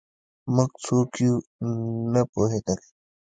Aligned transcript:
موږ 0.55 0.71
څوک 0.85 1.09
یو 1.25 1.35
نه 2.13 2.21
پوهېدل 2.31 2.79